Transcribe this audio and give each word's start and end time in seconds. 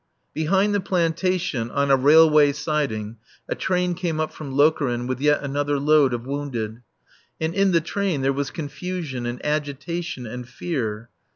Behind 0.33 0.73
the 0.73 0.79
plantation, 0.79 1.69
on 1.69 1.91
a 1.91 1.95
railway 1.95 2.53
siding, 2.53 3.17
a 3.47 3.53
train 3.53 3.93
came 3.93 4.19
up 4.19 4.33
from 4.33 4.51
Lokeren 4.51 5.05
with 5.05 5.21
yet 5.21 5.43
another 5.43 5.77
load 5.77 6.11
of 6.11 6.25
wounded. 6.25 6.81
And 7.39 7.53
in 7.53 7.71
the 7.71 7.81
train 7.81 8.23
there 8.23 8.33
was 8.33 8.49
confusion 8.49 9.27
and 9.27 9.39
agitation 9.45 10.25
and 10.25 10.49
fear. 10.49 11.09